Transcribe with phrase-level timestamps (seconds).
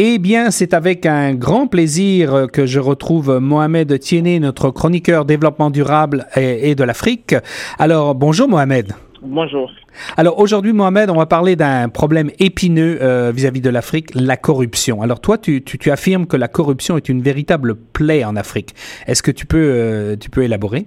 [0.00, 5.70] Eh bien, c'est avec un grand plaisir que je retrouve Mohamed Tienné, notre chroniqueur développement
[5.70, 7.34] durable et, de l'Afrique.
[7.80, 8.92] Alors, bonjour Mohamed.
[9.22, 9.68] Bonjour.
[10.16, 15.02] Alors aujourd'hui, Mohamed, on va parler d'un problème épineux euh, vis-à-vis de l'Afrique, la corruption.
[15.02, 18.76] Alors toi, tu, tu, affirmes que la corruption est une véritable plaie en Afrique.
[19.08, 20.86] Est-ce que tu peux, euh, tu peux élaborer?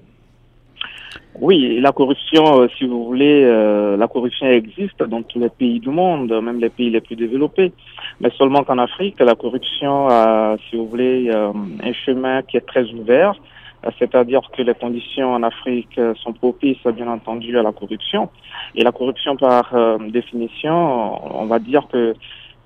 [1.39, 5.79] Oui, la corruption, euh, si vous voulez, euh, la corruption existe dans tous les pays
[5.79, 7.71] du monde, même les pays les plus développés.
[8.19, 11.51] Mais seulement qu'en Afrique, la corruption a, si vous voulez, euh,
[11.83, 13.33] un chemin qui est très ouvert.
[13.97, 18.29] C'est-à-dire que les conditions en Afrique sont propices, bien entendu, à la corruption.
[18.75, 19.73] Et la corruption, par
[20.11, 22.13] définition, on va dire que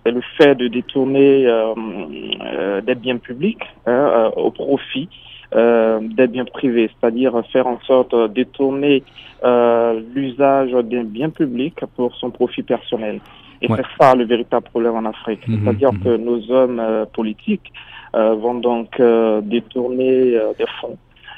[0.05, 1.47] c'est le fait de détourner
[2.85, 5.07] des biens publics hein, au profit
[5.53, 9.03] euh, des biens privés, c'est-à-dire faire en sorte de détourner
[9.43, 13.19] euh, l'usage d'un bien public pour son profit personnel.
[13.61, 15.47] Et c'est ça le véritable problème en Afrique.
[15.47, 15.99] Mhm, c'est-à-dire mhm.
[15.99, 17.71] que nos hommes euh, politiques
[18.15, 20.97] euh, vont donc euh, détourner des fonds,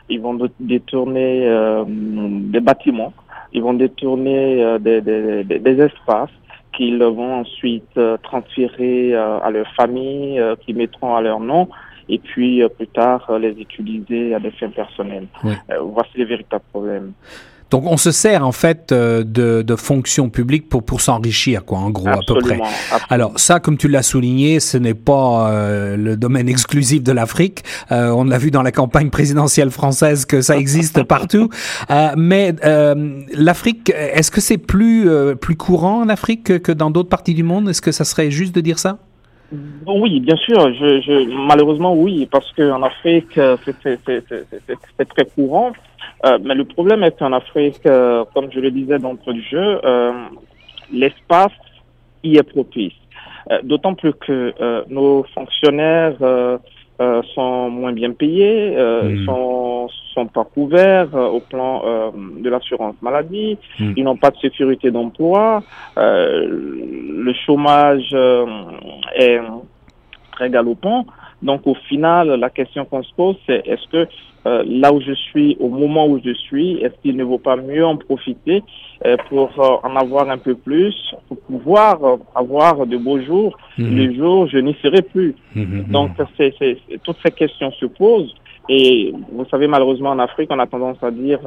[0.09, 1.49] ils vont détourner
[1.87, 3.13] des bâtiments,
[3.51, 6.29] ils vont détourner des, des, des, espaces
[6.73, 11.67] qu'ils vont ensuite transférer à leurs familles, qui mettront à leur nom
[12.09, 15.27] et puis euh, plus tard euh, les utiliser à des fins personnelles.
[15.45, 15.49] Euh,
[15.81, 17.11] voici les véritables problèmes.
[17.69, 21.89] Donc on se sert en fait de, de fonctions publiques pour, pour s'enrichir, quoi, en
[21.89, 22.57] gros, à peu près.
[23.09, 25.51] Alors ça, comme tu l'as souligné, ce n'est pas
[25.97, 27.65] le domaine exclusif de l'Afrique.
[27.89, 31.49] on l'a vu dans la campagne présidentielle française que ça existe partout.
[32.15, 32.55] mais
[33.33, 37.43] l'Afrique, est-ce que c'est plus, plus courant en Afrique que, que dans d'autres parties du
[37.43, 37.67] monde?
[37.67, 38.97] Est-ce que ça serait juste de dire ça?
[39.51, 40.73] Oui, bien sûr.
[40.73, 45.71] Je, je, malheureusement, oui, parce qu'en Afrique, euh, c'est très courant.
[46.25, 49.79] Euh, mais le problème est qu'en Afrique, euh, comme je le disais d'entre du jeu,
[49.83, 50.11] euh,
[50.91, 51.51] l'espace
[52.23, 52.93] y est propice.
[53.63, 54.53] D'autant plus que
[54.89, 56.17] nos fonctionnaires
[56.99, 59.25] euh, sont moins bien payés, euh, hmm.
[59.25, 62.09] sont sont pas couverts euh, au plan euh,
[62.39, 63.93] de l'assurance maladie, hmm.
[63.95, 65.61] ils n'ont pas de sécurité d'emploi,
[65.95, 68.15] le chômage
[69.15, 69.39] est
[70.31, 71.05] très galopant.
[71.41, 74.07] Donc au final, la question qu'on se pose, c'est est-ce que
[74.47, 77.57] euh, là où je suis, au moment où je suis, est-ce qu'il ne vaut pas
[77.57, 78.63] mieux en profiter
[79.05, 80.95] euh, pour euh, en avoir un peu plus,
[81.27, 81.99] pour pouvoir
[82.33, 83.97] avoir de beaux jours, mhm.
[83.97, 85.35] les jours où je n'y serai plus.
[85.53, 88.33] Mhm, mhm, Donc c'est, c'est, toutes ces questions se posent.
[88.69, 91.39] Et vous savez, malheureusement en Afrique, on a tendance à dire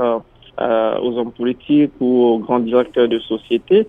[0.59, 3.87] aux hommes politiques ou aux grands directeurs de société,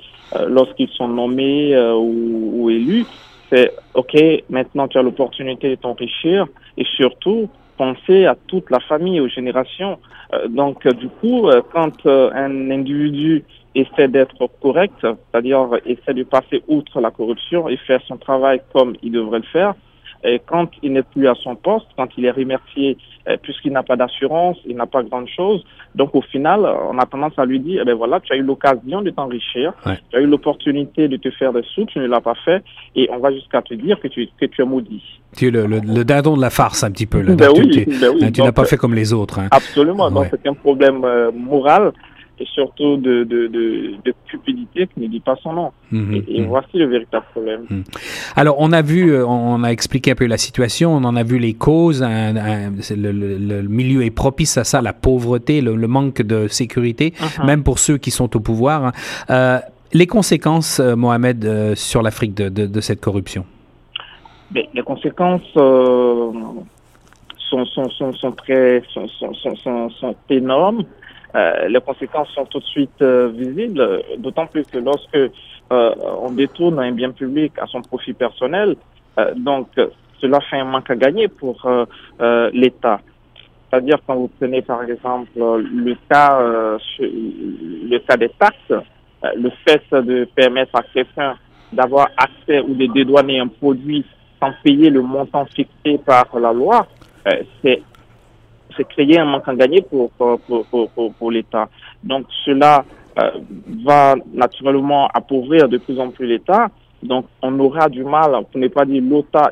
[0.47, 3.05] lorsqu'ils sont nommés ou, ou élus,
[3.51, 4.15] c'est OK,
[4.49, 6.47] maintenant tu as l'opportunité de t'enrichir
[6.77, 9.97] et surtout penser à toute la famille, aux générations.
[10.33, 16.23] Euh, donc du coup, euh, quand euh, un individu essaie d'être correct, c'est-à-dire essaie de
[16.23, 19.73] passer outre la corruption et faire son travail comme il devrait le faire,
[20.23, 23.83] et quand il n'est plus à son poste, quand il est remercié, euh, puisqu'il n'a
[23.83, 25.63] pas d'assurance, il n'a pas grand chose.
[25.95, 28.41] Donc au final, on a tendance à lui dire, eh ben voilà, tu as eu
[28.41, 32.21] l'occasion de t'enrichir, tu as eu l'opportunité de te faire des sous, tu ne l'as
[32.21, 32.63] pas fait,
[32.95, 35.03] et on va jusqu'à te dire que tu, que tu es maudit.
[35.35, 37.21] Tu es le, le, dindon de la farce un petit peu.
[37.21, 37.35] Là.
[37.35, 38.31] Ben oui, ben oui.
[38.31, 39.39] tu n'as pas fait comme les autres.
[39.39, 39.47] Hein.
[39.51, 40.11] Absolument.
[40.11, 41.93] Donc c'est un problème euh, moral
[42.41, 45.71] et surtout de, de, de, de, cupidité qui ne dit pas son nom.
[45.91, 46.47] Mhm, et, mhm.
[46.47, 47.65] voici le véritable problème.
[47.69, 47.83] Mhm.
[48.35, 51.23] Alors, on a vu, euh, on a expliqué un peu la situation, on en a
[51.23, 52.01] vu les causes.
[52.01, 57.45] le, milieu est propice à ça, la pauvreté, le, manque de sécurité, uh-huh.
[57.45, 58.85] même pour ceux qui sont au pouvoir.
[58.85, 58.91] Hein.
[59.29, 59.59] Euh,
[59.93, 63.45] les conséquences, euh, Mohamed, sur l'Afrique de, de, cette corruption?
[64.53, 66.65] Mais Les conséquences sont,
[67.49, 70.85] sont, sont, sont, très sont, sont, sont énormes.
[71.35, 75.29] Euh, les conséquences sont tout de suite euh, visibles, d'autant plus que lorsque euh,
[76.21, 78.75] on détourne un bien public à son profit personnel,
[79.35, 79.67] donc
[80.19, 81.69] cela fait un manque à gagner pour
[82.53, 83.01] l'État.
[83.69, 86.39] C'est-à-dire quand vous prenez par exemple le cas,
[86.99, 88.85] le cas des taxes,
[89.35, 91.35] le fait de permettre à quelqu'un
[91.73, 94.05] d'avoir accès ou de dédouaner un produit
[94.41, 96.87] sans payer le montant fixé par la loi,
[97.61, 97.83] c'est
[98.75, 101.69] c'est créer un manque à gagner pour, pour, pour, pour, pour l'État.
[102.03, 102.85] Donc cela
[103.19, 103.31] euh,
[103.85, 106.69] va naturellement appauvrir de plus en plus l'État.
[107.03, 109.03] Donc on aura du mal, pour ne pas dire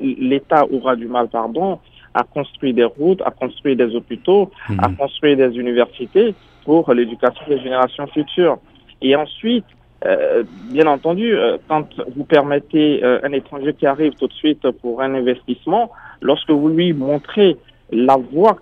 [0.01, 1.79] l'État aura du mal, pardon,
[2.13, 4.97] à construire des routes, à construire des hôpitaux, à mhm.
[4.97, 6.33] construire des universités
[6.65, 8.57] pour l'éducation des générations futures.
[9.01, 9.65] Et ensuite,
[10.05, 14.69] euh, bien entendu, euh, quand vous permettez euh, un étranger qui arrive tout de suite
[14.81, 17.57] pour un investissement, lorsque vous lui montrez
[17.91, 18.57] la voie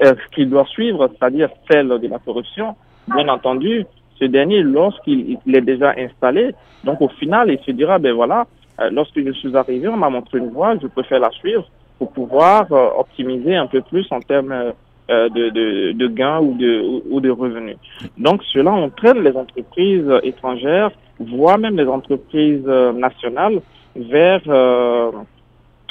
[0.00, 2.74] ce qu'il doit suivre, c'est-à-dire celle de la corruption,
[3.08, 3.86] bien entendu,
[4.18, 6.54] ce dernier, lorsqu'il est déjà installé,
[6.84, 8.46] donc au final, il se dira, ben voilà,
[8.90, 11.66] lorsque je suis arrivé, on m'a montré une voie, je préfère la suivre
[11.98, 12.66] pour pouvoir
[12.98, 14.72] optimiser un peu plus en termes
[15.08, 17.76] de, de, de, gains ou de, ou de revenus.
[18.18, 23.60] Donc cela entraîne les entreprises étrangères, voire même les entreprises nationales,
[23.96, 24.42] vers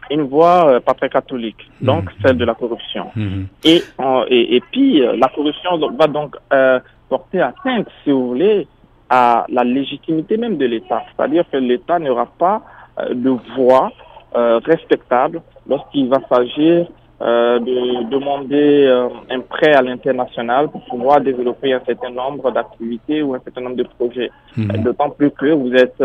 [0.10, 2.16] une voie pas très catholique, donc mmh.
[2.22, 3.08] celle de la corruption.
[3.16, 3.44] Mmh.
[3.64, 3.82] Et,
[4.30, 6.80] et, et, puis, la corruption va donc euh,
[7.10, 8.68] porter atteinte, si vous voulez,
[9.10, 11.04] à la légitimité même de l'État.
[11.16, 12.64] C'est-à-dire que l'État n'aura pas
[13.00, 13.92] euh, de voie
[14.36, 16.88] euh, respectable lorsqu'il va s'agir
[17.22, 23.22] euh, de demander euh, un prêt à l'international pour pouvoir développer un certain nombre d'activités
[23.22, 24.32] ou un certain nombre de projets.
[24.58, 24.84] Mmh.
[24.84, 26.02] D'autant plus que vous êtes,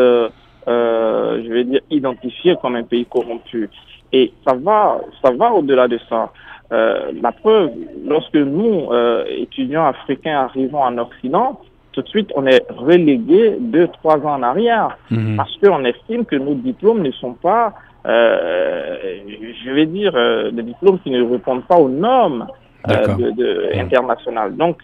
[0.68, 3.70] euh, je vais dire, identifié comme un pays corrompu.
[4.12, 6.30] Et ça va, ça va au-delà de ça.
[6.72, 7.70] Euh, la preuve,
[8.06, 11.60] lorsque nous, euh, étudiants africains, arrivons en Occident,
[11.92, 15.36] tout de suite, on est relégué deux, trois ans en arrière, mhm.
[15.36, 17.72] parce qu'on estime que nos diplômes ne sont pas,
[18.04, 20.12] je vais dire,
[20.52, 22.46] des diplômes qui ne répondent pas aux normes
[22.86, 24.54] de, de, internationales.
[24.54, 24.78] Donc,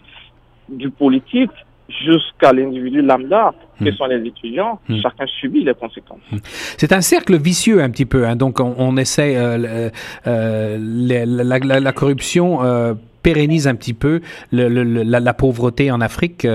[0.67, 1.51] du politique,
[1.87, 3.93] jusqu'à l'individu lambda, que hmm.
[3.93, 5.01] sont les étudiants, hmm.
[5.01, 6.19] chacun subit les conséquences.
[6.31, 6.37] Hmm.
[6.77, 8.27] C'est un cercle vicieux un petit peu.
[8.27, 8.35] Hein.
[8.35, 9.89] Donc on, on essaie, euh,
[10.27, 15.91] euh, la, la, la, corruption euh, pérennise un petit peu le, le, la, la, pauvreté
[15.91, 16.47] en Afrique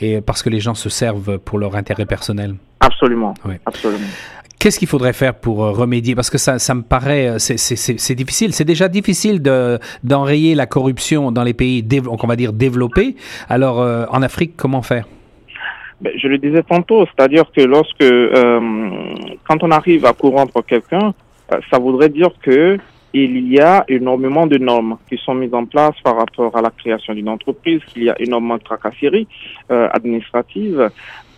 [0.00, 2.54] et parce que les gens se servent pour leur intérêt personnel.
[2.80, 3.34] Absolument.
[3.44, 3.54] Oui.
[3.66, 4.06] Absolument.
[4.58, 6.14] Qu'est-ce qu'il faudrait faire pour remédier?
[6.14, 8.52] Parce que ça, ça me paraît, c'est difficile.
[8.52, 9.40] C'est déjà difficile
[10.04, 13.16] d'enrayer la corruption dans les pays, on va dire, développés.
[13.48, 13.78] Alors,
[14.12, 15.06] en Afrique, comment faire?
[16.02, 18.60] Je le disais tantôt, c'est-à-dire que lorsque, euh,
[19.46, 21.12] quand on arrive à corrompre quelqu'un,
[21.70, 22.78] ça voudrait dire que
[23.12, 26.70] il y a énormément de normes qui sont mises en place par rapport à la
[26.70, 29.26] création d'une entreprise, qu'il y a énormément de tracasseries
[29.70, 30.90] euh, administratives.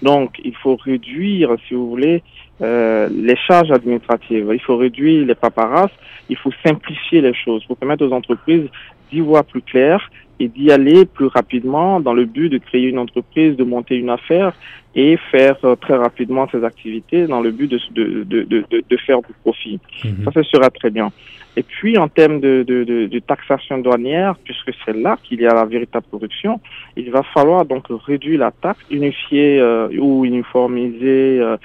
[0.03, 2.23] Donc, il faut réduire, si vous voulez,
[2.61, 4.50] euh, les charges administratives.
[4.53, 5.93] Il faut réduire les paperasses.
[6.29, 8.69] Il faut simplifier les choses pour permettre aux entreprises
[9.11, 10.11] d'y voir plus clair
[10.43, 14.11] et d'y aller plus rapidement dans le but de créer une entreprise, de monter une
[14.11, 14.53] affaire
[14.97, 18.97] et faire euh, très rapidement ses activités dans le but de, de, de, de, de
[19.06, 19.79] faire du profit.
[20.05, 20.25] Mhm.
[20.25, 21.12] Ça, ce sera très bien.
[21.56, 25.55] Et puis, en termes de, de, de, taxation douanière, puisque c'est là qu'il y a
[25.55, 26.61] la véritable corruption,
[26.97, 31.56] il va falloir donc réduire la taxe, unifier euh, ou uniformiser euh,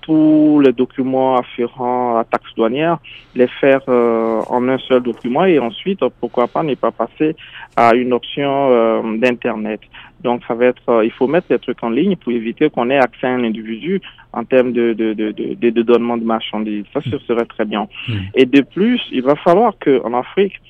[0.00, 2.98] tous les documents afférents à la taxe douanière,
[3.34, 7.36] les faire en un seul document et ensuite, pourquoi pas, ne pas passer
[7.76, 9.80] à une option d'Internet.
[10.20, 12.98] Donc, ça va être, il faut mettre les trucs en ligne pour éviter qu'on ait
[12.98, 14.00] accès à un individu
[14.32, 16.84] en termes de, de, de, de, de donnement de marchandises.
[16.92, 17.88] Ça, ce serait très bien.
[18.08, 18.12] Mm.
[18.34, 20.60] Et de plus, il va falloir qu'en Afrique,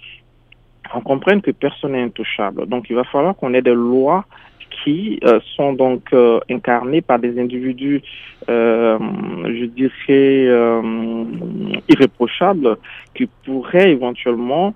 [0.94, 2.66] on comprenne que personne n'est intouchable.
[2.66, 4.24] Donc, il va falloir qu'on ait des lois
[4.82, 8.02] qui euh, sont donc euh, incarnées par des individus,
[8.48, 8.98] euh,
[9.46, 10.48] je dirais,
[11.88, 12.76] irréprochables,
[13.14, 14.74] qui pourraient éventuellement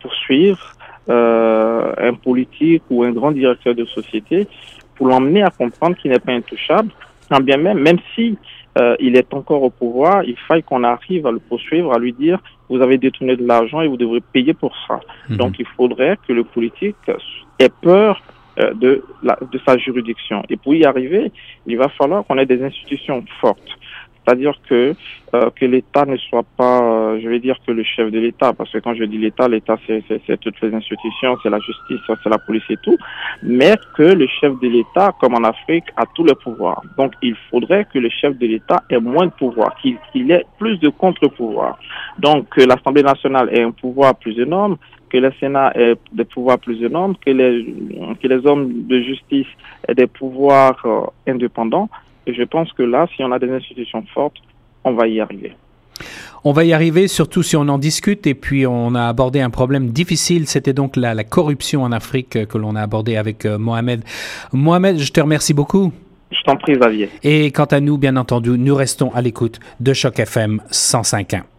[0.00, 0.72] poursuivre
[1.08, 4.46] un politique ou un grand directeur de société
[4.94, 6.90] pour l'emmener à comprendre qu'il n'est pas intouchable,
[7.30, 8.38] quand bien même, même si
[9.00, 12.38] il est encore au pouvoir, il faille qu'on arrive à le poursuivre, à lui dire
[12.68, 15.00] vous avez détourné de l'argent et vous devrez payer pour ça.
[15.28, 15.36] Mhm.
[15.36, 16.96] Donc il faudrait que le politique
[17.58, 18.22] ait peur
[18.58, 20.42] euh, de, la, de sa juridiction.
[20.48, 21.30] Et pour y arriver,
[21.66, 23.76] il va falloir qu'on ait des institutions fortes.
[24.26, 24.94] C'est-à-dire que
[25.34, 28.52] euh, que l'État ne soit pas, euh, je vais dire que le chef de l'État,
[28.52, 32.28] parce que quand je dis l'État, l'État c'est toutes les institutions, c'est la justice, c'est
[32.28, 32.96] la police et tout,
[33.42, 36.82] mais que le chef de l'État, comme en Afrique, a tous les pouvoirs.
[36.96, 40.78] Donc il faudrait que le chef de l'État ait moins de pouvoir, qu'il ait plus
[40.78, 41.78] de contre-pouvoirs.
[42.18, 44.76] Donc que l'Assemblée nationale ait un pouvoir plus énorme,
[45.10, 47.74] que le Sénat ait des pouvoirs plus énormes, que les,
[48.20, 49.46] que les hommes de justice
[49.88, 51.88] aient des pouvoirs euh, indépendants
[52.26, 54.36] et je pense que là, si on a des institutions fortes,
[54.84, 55.52] on va y arriver.
[56.44, 58.26] On va y arriver, surtout si on en discute.
[58.26, 60.46] Et puis, on a abordé un problème difficile.
[60.46, 64.04] C'était donc la, la, corruption en Afrique que l'on a abordé avec euh, Mohamed.
[64.52, 65.92] Mohamed, je te remercie beaucoup.
[66.30, 67.08] Je t'en prie, Xavier.
[67.22, 71.55] Et quant à nous, bien entendu, nous restons à l'écoute de Choc FM 105.1.